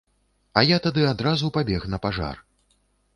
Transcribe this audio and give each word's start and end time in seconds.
А 0.61 0.61
я 0.67 0.77
тады 0.85 1.03
адразу 1.11 1.51
пабег 1.57 1.85
на 1.95 1.99
пажар. 2.07 2.35